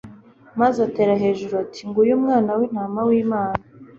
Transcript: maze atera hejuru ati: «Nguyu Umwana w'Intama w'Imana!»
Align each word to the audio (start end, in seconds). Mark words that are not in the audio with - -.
maze 0.59 0.77
atera 0.87 1.13
hejuru 1.23 1.53
ati: 1.63 1.79
«Nguyu 1.87 2.13
Umwana 2.19 2.49
w'Intama 2.57 2.99
w'Imana!» 3.07 3.55